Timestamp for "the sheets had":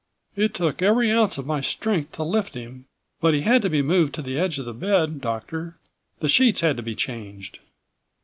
6.21-6.75